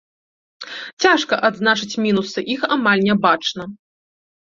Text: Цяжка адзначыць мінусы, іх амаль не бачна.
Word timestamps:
Цяжка 1.03 1.37
адзначыць 1.49 1.99
мінусы, 2.05 2.39
іх 2.55 2.61
амаль 2.77 3.05
не 3.09 3.15
бачна. 3.27 3.63